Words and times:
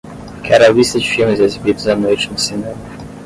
Quero 0.43 0.65
a 0.65 0.69
lista 0.69 0.97
de 0.99 1.07
filmes 1.07 1.39
exibidos 1.39 1.87
à 1.87 1.95
noite 1.95 2.27
no 2.31 2.39
cinema 2.39 2.73